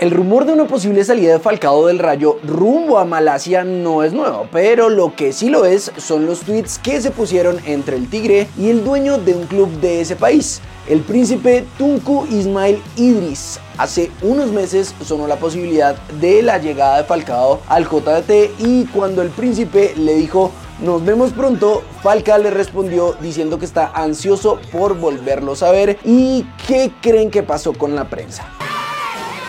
[0.00, 4.12] El rumor de una posible salida de Falcao del Rayo rumbo a Malasia no es
[4.12, 8.08] nuevo, pero lo que sí lo es son los tweets que se pusieron entre el
[8.08, 13.58] Tigre y el dueño de un club de ese país, el príncipe Tunku Ismail Idris.
[13.76, 19.20] Hace unos meses sonó la posibilidad de la llegada de Falcao al JDT y cuando
[19.20, 21.82] el príncipe le dijo nos vemos pronto.
[22.04, 27.42] Falca le respondió diciendo que está ansioso por volverlo a ver y qué creen que
[27.42, 28.48] pasó con la prensa.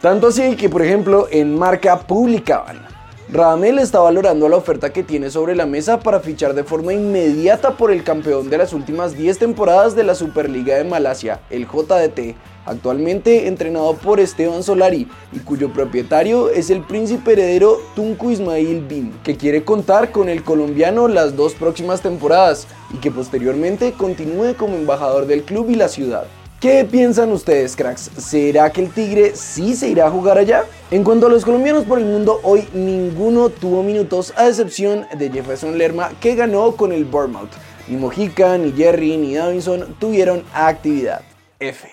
[0.00, 2.86] Tanto así que, por ejemplo, en Marca publicaban.
[3.30, 7.76] Radamel está valorando la oferta que tiene sobre la mesa para fichar de forma inmediata
[7.76, 12.36] por el campeón de las últimas 10 temporadas de la Superliga de Malasia, el JDT,
[12.64, 19.12] actualmente entrenado por Esteban Solari y cuyo propietario es el príncipe heredero Tunku Ismail Bin,
[19.24, 24.76] que quiere contar con el colombiano las dos próximas temporadas y que posteriormente continúe como
[24.76, 26.28] embajador del club y la ciudad.
[26.60, 28.10] ¿Qué piensan ustedes, cracks?
[28.18, 30.64] ¿Será que el Tigre sí se irá a jugar allá?
[30.90, 35.30] En cuanto a los colombianos por el mundo, hoy ninguno tuvo minutos, a excepción de
[35.30, 37.52] Jefferson Lerma, que ganó con el Bournemouth.
[37.86, 41.20] Ni Mojica, ni Jerry, ni Davinson tuvieron actividad.
[41.60, 41.88] F.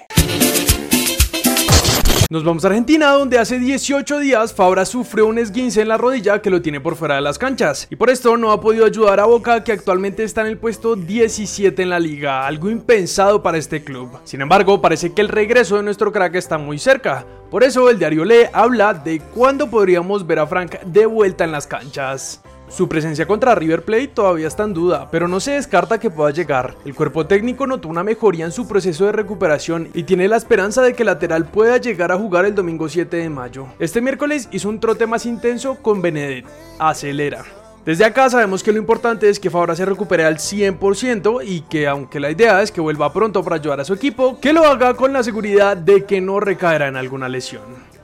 [2.31, 6.41] Nos vamos a Argentina, donde hace 18 días Fabra sufrió un esguince en la rodilla
[6.41, 7.87] que lo tiene por fuera de las canchas.
[7.91, 10.95] Y por esto no ha podido ayudar a Boca, que actualmente está en el puesto
[10.95, 14.09] 17 en la liga, algo impensado para este club.
[14.23, 17.27] Sin embargo, parece que el regreso de nuestro crack está muy cerca.
[17.51, 21.51] Por eso el diario Le habla de cuándo podríamos ver a Frank de vuelta en
[21.51, 22.41] las canchas.
[22.67, 26.31] Su presencia contra River Plate todavía está en duda, pero no se descarta que pueda
[26.31, 26.75] llegar.
[26.83, 30.81] El cuerpo técnico notó una mejoría en su proceso de recuperación y tiene la esperanza
[30.81, 33.67] de que el lateral pueda llegar a jugar el domingo 7 de mayo.
[33.79, 36.49] Este miércoles hizo un trote más intenso con Benedetto.
[36.79, 37.45] Acelera.
[37.85, 41.87] Desde acá sabemos que lo importante es que Fabra se recupere al 100% y que
[41.87, 44.95] aunque la idea es que vuelva pronto para ayudar a su equipo, que lo haga
[44.95, 47.94] con la seguridad de que no recaerá en alguna lesión.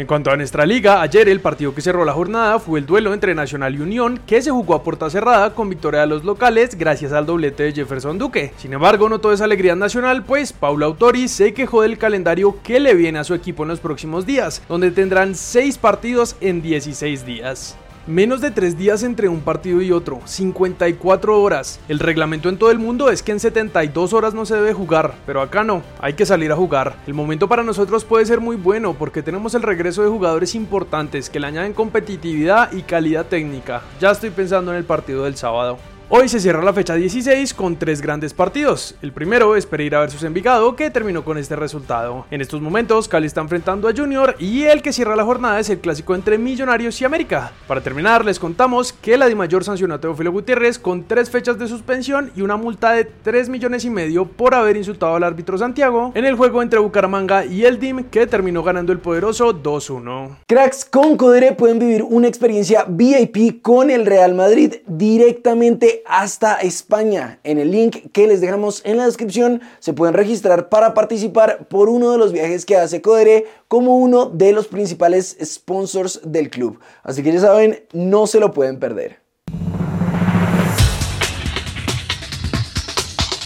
[0.00, 3.12] En cuanto a nuestra liga, ayer el partido que cerró la jornada fue el duelo
[3.12, 6.78] entre Nacional y Unión, que se jugó a puerta cerrada con victoria de los locales
[6.78, 8.54] gracias al doblete de Jefferson Duque.
[8.56, 12.80] Sin embargo, no todo es alegría nacional, pues Paula Autori se quejó del calendario que
[12.80, 17.26] le viene a su equipo en los próximos días, donde tendrán 6 partidos en 16
[17.26, 17.76] días.
[18.06, 21.78] Menos de 3 días entre un partido y otro, 54 horas.
[21.86, 25.14] El reglamento en todo el mundo es que en 72 horas no se debe jugar,
[25.26, 26.96] pero acá no, hay que salir a jugar.
[27.06, 31.28] El momento para nosotros puede ser muy bueno porque tenemos el regreso de jugadores importantes
[31.28, 33.82] que le añaden competitividad y calidad técnica.
[34.00, 35.78] Ya estoy pensando en el partido del sábado.
[36.12, 38.96] Hoy se cierra la fecha 16 con tres grandes partidos.
[39.00, 42.26] El primero es Pereira vs Envigado, que terminó con este resultado.
[42.32, 45.70] En estos momentos, Cali está enfrentando a Junior y el que cierra la jornada es
[45.70, 47.52] el clásico entre Millonarios y América.
[47.68, 51.68] Para terminar, les contamos que la Mayor sancionó a Teófilo Gutiérrez con tres fechas de
[51.68, 56.10] suspensión y una multa de 3 millones y medio por haber insultado al árbitro Santiago
[56.16, 60.38] en el juego entre Bucaramanga y el DIM, que terminó ganando el poderoso 2-1.
[60.48, 67.40] Cracks con Codere pueden vivir una experiencia VIP con el Real Madrid directamente hasta España.
[67.44, 71.88] En el link que les dejamos en la descripción se pueden registrar para participar por
[71.88, 76.78] uno de los viajes que hace Codere como uno de los principales sponsors del club.
[77.02, 79.20] Así que ya saben, no se lo pueden perder.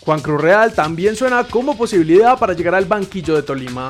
[0.05, 3.89] Juan Cruz Real también suena como posibilidad para llegar al banquillo de Tolima.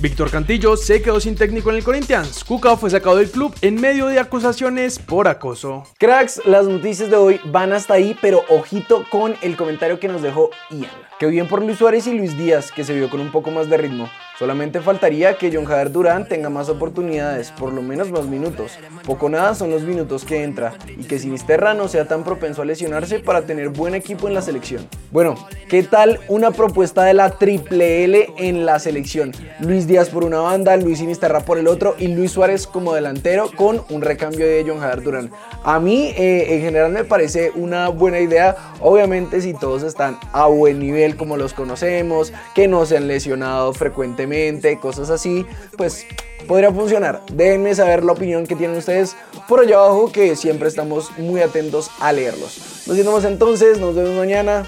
[0.00, 2.42] Víctor Cantillo se quedó sin técnico en el Corinthians.
[2.42, 5.84] Cuca fue sacado del club en medio de acusaciones por acoso.
[5.98, 10.20] Cracks, las noticias de hoy van hasta ahí, pero ojito con el comentario que nos
[10.20, 10.90] dejó Ian.
[11.20, 13.70] Que bien por Luis Suárez y Luis Díaz, que se vio con un poco más
[13.70, 14.10] de ritmo.
[14.36, 18.72] Solamente faltaría que John Jader Durán tenga más oportunidades, por lo menos más minutos.
[19.06, 22.64] Poco nada son los minutos que entra y que Sinisterra no sea tan propenso a
[22.64, 24.88] lesionarse para tener buen equipo en la selección.
[25.12, 25.36] Bueno,
[25.68, 29.30] ¿qué tal una propuesta de la Triple L en la selección?
[29.60, 33.50] Luis Díaz por una banda, Luis Sinisterra por el otro y Luis Suárez como delantero
[33.56, 35.30] con un recambio de John Jader Durán.
[35.62, 40.46] A mí eh, en general me parece una buena idea, obviamente si todos están a
[40.46, 45.46] buen nivel como los conocemos, que no se han lesionado frecuentemente cosas así,
[45.76, 46.06] pues
[46.46, 47.22] podría funcionar.
[47.32, 49.16] Déjenme saber la opinión que tienen ustedes
[49.48, 52.84] por allá abajo, que siempre estamos muy atentos a leerlos.
[52.86, 54.64] Nos vemos entonces, nos vemos mañana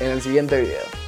[0.00, 1.01] en el siguiente video.